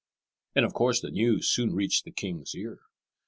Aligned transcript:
And 0.55 0.65
of 0.65 0.73
course 0.73 0.99
the 0.99 1.11
news 1.11 1.47
soon 1.47 1.75
reached 1.75 2.05
the 2.05 2.11
king's 2.11 2.55
ear. 2.55 2.79